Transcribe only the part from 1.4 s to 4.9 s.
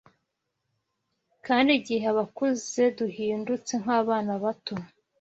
kandi igihe abakuze duhindutse “nk’abana bato”